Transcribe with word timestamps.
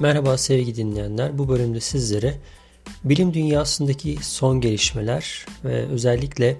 Merhaba 0.00 0.38
sevgili 0.38 0.76
dinleyenler. 0.76 1.38
Bu 1.38 1.48
bölümde 1.48 1.80
sizlere 1.80 2.34
bilim 3.04 3.34
dünyasındaki 3.34 4.18
son 4.22 4.60
gelişmeler 4.60 5.46
ve 5.64 5.86
özellikle 5.86 6.56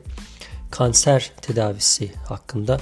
kanser 0.70 1.32
tedavisi 1.42 2.12
hakkında 2.14 2.80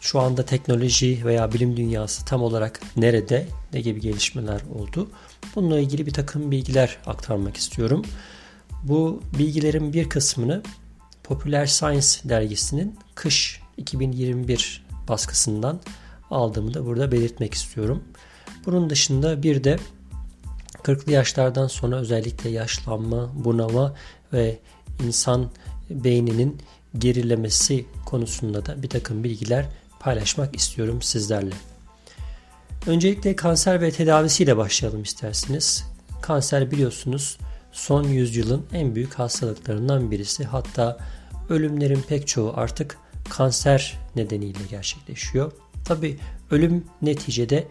şu 0.00 0.20
anda 0.20 0.44
teknoloji 0.44 1.24
veya 1.24 1.52
bilim 1.52 1.76
dünyası 1.76 2.24
tam 2.24 2.42
olarak 2.42 2.80
nerede, 2.96 3.46
ne 3.72 3.80
gibi 3.80 4.00
gelişmeler 4.00 4.60
oldu? 4.74 5.10
Bununla 5.54 5.80
ilgili 5.80 6.06
bir 6.06 6.12
takım 6.12 6.50
bilgiler 6.50 6.98
aktarmak 7.06 7.56
istiyorum. 7.56 8.04
Bu 8.82 9.22
bilgilerin 9.38 9.92
bir 9.92 10.08
kısmını 10.08 10.62
Popular 11.24 11.66
Science 11.66 12.06
dergisinin 12.24 12.98
kış 13.14 13.60
2021 13.76 14.86
baskısından 15.08 15.80
aldığımı 16.30 16.74
da 16.74 16.86
burada 16.86 17.12
belirtmek 17.12 17.54
istiyorum. 17.54 18.04
Bunun 18.66 18.90
dışında 18.90 19.42
bir 19.42 19.64
de 19.64 19.78
40'lı 20.82 21.12
yaşlardan 21.12 21.66
sonra 21.66 21.96
özellikle 21.96 22.50
yaşlanma, 22.50 23.30
bunama 23.34 23.94
ve 24.32 24.58
insan 25.06 25.50
beyninin 25.90 26.58
gerilemesi 26.98 27.86
konusunda 28.06 28.66
da 28.66 28.82
bir 28.82 28.88
takım 28.88 29.24
bilgiler 29.24 29.66
paylaşmak 30.00 30.56
istiyorum 30.56 31.02
sizlerle. 31.02 31.54
Öncelikle 32.86 33.36
kanser 33.36 33.80
ve 33.80 33.90
tedavisiyle 33.90 34.56
başlayalım 34.56 35.02
isterseniz. 35.02 35.84
Kanser 36.22 36.70
biliyorsunuz 36.70 37.38
son 37.72 38.04
yüzyılın 38.04 38.66
en 38.72 38.94
büyük 38.94 39.14
hastalıklarından 39.14 40.10
birisi. 40.10 40.44
Hatta 40.44 40.98
ölümlerin 41.48 42.02
pek 42.08 42.26
çoğu 42.28 42.52
artık 42.56 42.98
kanser 43.28 43.98
nedeniyle 44.16 44.58
gerçekleşiyor. 44.70 45.52
Tabi 45.84 46.18
ölüm 46.50 46.84
neticede 47.02 47.66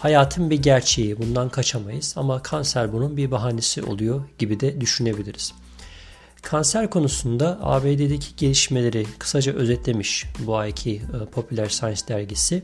hayatın 0.00 0.50
bir 0.50 0.62
gerçeği. 0.62 1.18
Bundan 1.18 1.48
kaçamayız 1.48 2.14
ama 2.16 2.42
kanser 2.42 2.92
bunun 2.92 3.16
bir 3.16 3.30
bahanesi 3.30 3.82
oluyor 3.82 4.24
gibi 4.38 4.60
de 4.60 4.80
düşünebiliriz. 4.80 5.52
Kanser 6.42 6.90
konusunda 6.90 7.58
ABD'deki 7.62 8.36
gelişmeleri 8.36 9.06
kısaca 9.18 9.52
özetlemiş 9.52 10.26
bu 10.38 10.56
ayki 10.56 10.94
e, 10.94 11.26
Popular 11.26 11.68
Science 11.68 12.08
dergisi. 12.08 12.62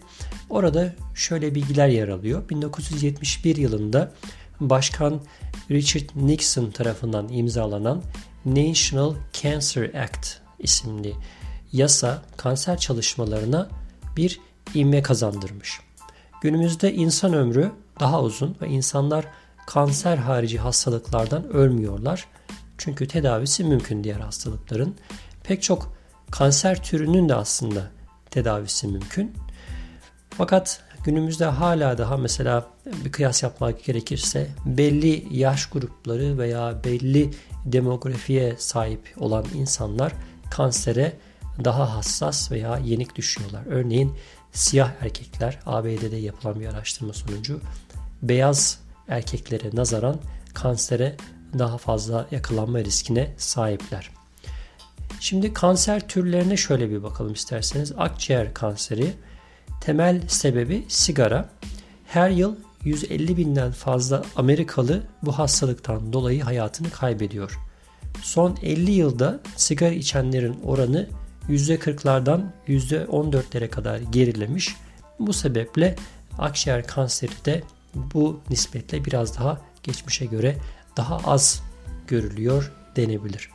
Orada 0.51 0.95
şöyle 1.15 1.55
bilgiler 1.55 1.89
yer 1.89 2.09
alıyor. 2.09 2.49
1971 2.49 3.57
yılında 3.57 4.13
Başkan 4.61 5.21
Richard 5.71 6.09
Nixon 6.15 6.71
tarafından 6.71 7.29
imzalanan 7.29 8.03
National 8.45 9.15
Cancer 9.33 9.95
Act 9.95 10.27
isimli 10.59 11.15
yasa 11.73 12.23
kanser 12.37 12.79
çalışmalarına 12.79 13.69
bir 14.17 14.41
ivme 14.75 15.03
kazandırmış. 15.03 15.81
Günümüzde 16.41 16.95
insan 16.95 17.35
ömrü 17.35 17.73
daha 18.01 18.23
uzun 18.23 18.57
ve 18.63 18.69
insanlar 18.69 19.25
kanser 19.67 20.17
harici 20.17 20.59
hastalıklardan 20.59 21.49
ölmüyorlar. 21.53 22.27
Çünkü 22.79 23.09
tedavisi 23.09 23.65
mümkün 23.65 24.05
diğer 24.05 24.21
hastalıkların. 24.21 24.95
Pek 25.45 25.63
çok 25.63 25.97
kanser 26.31 26.83
türünün 26.83 27.29
de 27.29 27.35
aslında 27.35 27.91
tedavisi 28.31 28.87
mümkün. 28.87 29.33
Fakat 30.31 30.83
günümüzde 31.05 31.45
hala 31.45 31.99
daha 31.99 32.17
mesela 32.17 32.67
bir 33.05 33.13
kıyas 33.13 33.43
yapmak 33.43 33.85
gerekirse 33.85 34.51
belli 34.67 35.27
yaş 35.31 35.67
grupları 35.67 36.39
veya 36.39 36.85
belli 36.85 37.31
demografiye 37.65 38.55
sahip 38.59 39.15
olan 39.19 39.45
insanlar 39.55 40.13
kansere 40.51 41.13
daha 41.65 41.97
hassas 41.97 42.53
veya 42.53 42.79
yenik 42.79 43.17
düşüyorlar. 43.17 43.63
Örneğin 43.67 44.15
siyah 44.53 44.93
erkekler 45.01 45.59
ABD'de 45.67 46.17
yapılan 46.17 46.61
bir 46.61 46.67
araştırma 46.67 47.13
sonucu 47.13 47.61
beyaz 48.23 48.81
erkeklere 49.09 49.71
nazaran 49.73 50.17
kansere 50.55 51.17
daha 51.59 51.79
fazla 51.79 52.27
yakalanma 52.31 52.79
riskine 52.79 53.35
sahipler. 53.37 54.11
Şimdi 55.21 55.53
kanser 55.53 56.09
türlerine 56.09 56.57
şöyle 56.57 56.91
bir 56.91 57.03
bakalım 57.03 57.33
isterseniz. 57.33 57.93
Akciğer 57.97 58.55
kanseri 58.55 59.13
temel 59.81 60.29
sebebi 60.29 60.85
sigara. 60.89 61.49
Her 62.07 62.31
yıl 62.31 62.57
150 62.85 63.37
binden 63.37 63.73
fazla 63.73 64.23
Amerikalı 64.37 65.03
bu 65.23 65.39
hastalıktan 65.39 66.13
dolayı 66.13 66.43
hayatını 66.43 66.91
kaybediyor. 66.91 67.59
Son 68.23 68.57
50 68.63 68.91
yılda 68.91 69.41
sigara 69.57 69.91
içenlerin 69.91 70.61
oranı 70.65 71.09
%40'lardan 71.51 72.53
%14'lere 72.69 73.69
kadar 73.69 73.99
gerilemiş. 73.99 74.77
Bu 75.19 75.33
sebeple 75.33 75.97
akciğer 76.39 76.87
kanseri 76.87 77.45
de 77.45 77.63
bu 77.95 78.41
nispetle 78.51 79.05
biraz 79.05 79.39
daha 79.39 79.61
geçmişe 79.83 80.27
göre 80.27 80.57
daha 80.97 81.17
az 81.17 81.63
görülüyor 82.09 82.73
denebilir. 82.97 83.51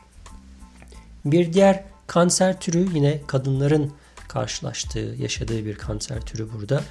Bir 1.24 1.52
diğer 1.52 1.84
kanser 2.06 2.60
türü 2.60 2.88
yine 2.94 3.20
kadınların 3.26 3.92
karşılaştığı, 4.28 5.14
yaşadığı 5.18 5.64
bir 5.64 5.74
kanser 5.74 6.20
türü 6.20 6.52
burada. 6.52 6.82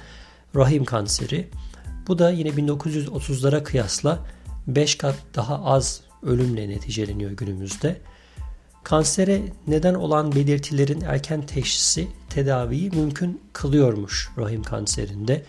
Rahim 0.56 0.84
kanseri. 0.84 1.48
Bu 2.08 2.18
da 2.18 2.30
yine 2.30 2.48
1930'lara 2.48 3.62
kıyasla 3.62 4.18
5 4.66 4.94
kat 4.94 5.16
daha 5.34 5.64
az 5.64 6.00
ölümle 6.22 6.68
neticeleniyor 6.68 7.30
günümüzde. 7.30 8.00
Kansere 8.86 9.42
neden 9.66 9.94
olan 9.94 10.32
belirtilerin 10.32 11.00
erken 11.00 11.46
teşhisi 11.46 12.08
tedaviyi 12.30 12.90
mümkün 12.90 13.40
kılıyormuş 13.52 14.28
rahim 14.38 14.62
kanserinde. 14.62 15.42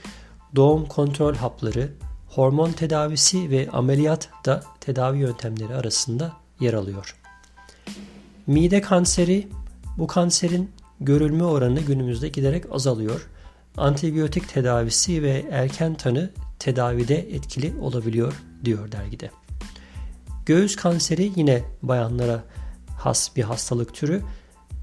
Doğum 0.55 0.85
kontrol 0.85 1.35
hapları, 1.35 1.89
hormon 2.27 2.71
tedavisi 2.71 3.51
ve 3.51 3.69
ameliyat 3.69 4.29
da 4.45 4.63
tedavi 4.79 5.17
yöntemleri 5.17 5.75
arasında 5.75 6.33
yer 6.59 6.73
alıyor. 6.73 7.15
Mide 8.47 8.81
kanseri, 8.81 9.47
bu 9.97 10.07
kanserin 10.07 10.71
görülme 10.99 11.43
oranı 11.43 11.79
günümüzde 11.79 12.29
giderek 12.29 12.63
azalıyor. 12.71 13.29
Antibiyotik 13.77 14.49
tedavisi 14.49 15.23
ve 15.23 15.45
erken 15.51 15.95
tanı 15.95 16.29
tedavide 16.59 17.35
etkili 17.35 17.73
olabiliyor 17.81 18.43
diyor 18.65 18.91
dergide. 18.91 19.31
Göğüs 20.45 20.75
kanseri 20.75 21.31
yine 21.35 21.63
bayanlara 21.81 22.43
has 22.97 23.35
bir 23.35 23.43
hastalık 23.43 23.93
türü. 23.93 24.21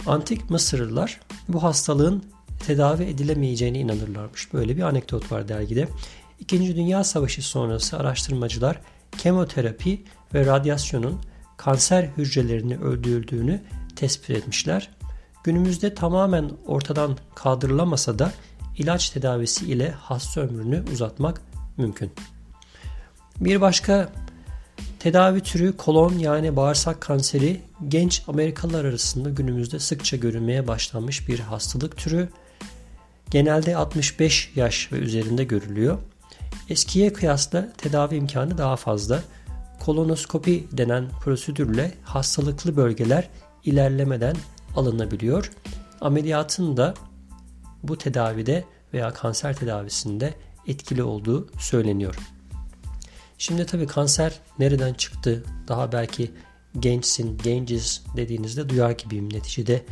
Antik 0.07 0.51
Mısırlılar 0.51 1.21
bu 1.49 1.63
hastalığın 1.63 2.25
tedavi 2.67 3.03
edilemeyeceğine 3.03 3.79
inanırlarmış. 3.79 4.53
Böyle 4.53 4.77
bir 4.77 4.83
anekdot 4.83 5.33
var 5.33 5.49
dergide. 5.49 5.89
İkinci 6.41 6.77
Dünya 6.77 7.05
Savaşı 7.05 7.43
sonrası 7.43 7.99
araştırmacılar 7.99 8.81
kemoterapi 9.19 10.05
ve 10.35 10.47
radyasyonun 10.47 11.21
kanser 11.57 12.05
hücrelerini 12.05 12.79
öldürdüğünü 12.79 13.63
tespit 13.97 14.31
etmişler. 14.31 14.91
Günümüzde 15.45 15.95
tamamen 15.95 16.51
ortadan 16.67 17.17
kaldırılamasa 17.35 18.19
da 18.19 18.33
ilaç 18.79 19.11
tedavisi 19.11 19.67
ile 19.67 19.91
hasta 19.91 20.41
ömrünü 20.41 20.85
uzatmak 20.93 21.41
mümkün. 21.77 22.13
Bir 23.41 23.61
başka 23.61 24.13
Tedavi 25.05 25.41
türü 25.41 25.77
kolon 25.77 26.19
yani 26.19 26.57
bağırsak 26.57 27.01
kanseri 27.01 27.61
genç 27.89 28.23
Amerikalılar 28.29 28.85
arasında 28.85 29.31
günümüzde 29.31 29.79
sıkça 29.79 30.17
görülmeye 30.17 30.67
başlanmış 30.67 31.29
bir 31.29 31.39
hastalık 31.39 31.97
türü. 31.97 32.29
Genelde 33.31 33.77
65 33.77 34.53
yaş 34.57 34.93
ve 34.93 34.97
üzerinde 34.97 35.45
görülüyor. 35.45 35.99
Eskiye 36.69 37.13
kıyasla 37.13 37.73
tedavi 37.79 38.17
imkanı 38.17 38.59
daha 38.59 38.77
fazla. 38.77 39.23
Kolonoskopi 39.81 40.65
denen 40.73 41.09
prosedürle 41.25 41.93
hastalıklı 42.03 42.77
bölgeler 42.77 43.29
ilerlemeden 43.65 44.37
alınabiliyor. 44.77 45.53
Ameliyatın 46.01 46.77
da 46.77 46.95
bu 47.83 47.99
tedavide 47.99 48.65
veya 48.95 49.11
kanser 49.11 49.57
tedavisinde 49.57 50.35
etkili 50.67 51.03
olduğu 51.03 51.49
söyleniyor. 51.59 52.34
Şimdi 53.45 53.67
tabii 53.67 53.87
kanser 53.87 54.33
nereden 54.59 54.95
çıktı? 54.95 55.45
Daha 55.69 55.93
belki 55.93 56.31
gençsin, 56.81 57.39
genciz 57.39 58.03
dediğinizde 58.17 58.69
duyar 58.69 58.91
gibiyim. 58.91 59.33
Neticede 59.33 59.85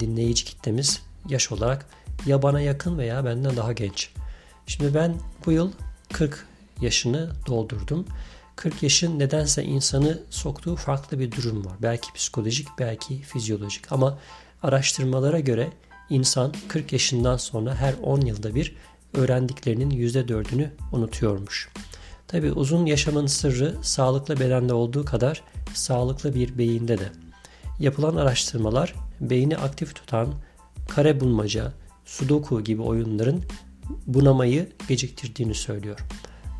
dinleyici 0.00 0.44
kitlemiz 0.44 1.02
yaş 1.28 1.52
olarak 1.52 1.86
ya 2.26 2.42
bana 2.42 2.60
yakın 2.60 2.98
veya 2.98 3.24
benden 3.24 3.56
daha 3.56 3.72
genç. 3.72 4.10
Şimdi 4.66 4.94
ben 4.94 5.14
bu 5.46 5.52
yıl 5.52 5.72
40 6.12 6.46
yaşını 6.80 7.30
doldurdum. 7.46 8.06
40 8.56 8.82
yaşın 8.82 9.18
nedense 9.18 9.64
insanı 9.64 10.22
soktuğu 10.30 10.76
farklı 10.76 11.18
bir 11.18 11.32
durum 11.32 11.64
var. 11.64 11.74
Belki 11.82 12.12
psikolojik, 12.12 12.68
belki 12.78 13.22
fizyolojik 13.22 13.92
ama 13.92 14.18
araştırmalara 14.62 15.40
göre 15.40 15.70
insan 16.10 16.54
40 16.68 16.92
yaşından 16.92 17.36
sonra 17.36 17.74
her 17.74 17.94
10 18.02 18.20
yılda 18.20 18.54
bir 18.54 18.76
öğrendiklerinin 19.14 19.90
%4'ünü 19.90 20.68
unutuyormuş. 20.92 21.68
Tabi 22.32 22.52
uzun 22.52 22.86
yaşamın 22.86 23.26
sırrı 23.26 23.76
sağlıklı 23.82 24.40
bedende 24.40 24.74
olduğu 24.74 25.04
kadar 25.04 25.42
sağlıklı 25.74 26.34
bir 26.34 26.58
beyinde 26.58 26.98
de. 26.98 27.08
Yapılan 27.78 28.16
araştırmalar 28.16 28.94
beyni 29.20 29.56
aktif 29.56 29.94
tutan 29.94 30.34
kare 30.88 31.20
bulmaca, 31.20 31.72
sudoku 32.04 32.64
gibi 32.64 32.82
oyunların 32.82 33.42
bunamayı 34.06 34.68
geciktirdiğini 34.88 35.54
söylüyor. 35.54 35.98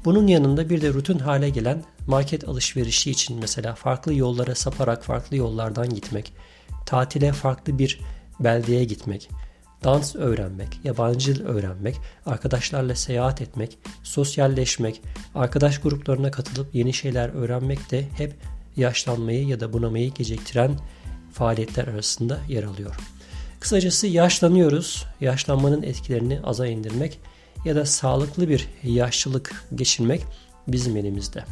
Bunun 0.04 0.26
yanında 0.26 0.70
bir 0.70 0.82
de 0.82 0.92
rutin 0.92 1.18
hale 1.18 1.50
gelen 1.50 1.82
market 2.06 2.48
alışverişi 2.48 3.10
için 3.10 3.38
mesela 3.40 3.74
farklı 3.74 4.14
yollara 4.14 4.54
saparak 4.54 5.04
farklı 5.04 5.36
yollardan 5.36 5.94
gitmek, 5.94 6.32
tatile 6.86 7.32
farklı 7.32 7.78
bir 7.78 8.00
beldeye 8.40 8.84
gitmek, 8.84 9.30
dans 9.84 10.16
öğrenmek, 10.16 10.80
yabancı 10.84 11.34
dil 11.34 11.44
öğrenmek, 11.44 11.96
arkadaşlarla 12.26 12.94
seyahat 12.94 13.42
etmek, 13.42 13.78
sosyalleşmek, 14.02 15.02
arkadaş 15.34 15.80
gruplarına 15.80 16.30
katılıp 16.30 16.74
yeni 16.74 16.92
şeyler 16.92 17.28
öğrenmek 17.28 17.90
de 17.90 18.04
hep 18.16 18.34
yaşlanmayı 18.76 19.46
ya 19.46 19.60
da 19.60 19.72
bunamayı 19.72 20.14
geciktiren 20.14 20.78
faaliyetler 21.32 21.86
arasında 21.86 22.38
yer 22.48 22.62
alıyor. 22.62 22.96
Kısacası 23.60 24.06
yaşlanıyoruz. 24.06 25.06
Yaşlanmanın 25.20 25.82
etkilerini 25.82 26.40
aza 26.44 26.66
indirmek 26.66 27.20
ya 27.64 27.76
da 27.76 27.86
sağlıklı 27.86 28.48
bir 28.48 28.68
yaşlılık 28.82 29.64
geçirmek 29.74 30.22
bizim 30.68 30.96
elimizde. 30.96 31.44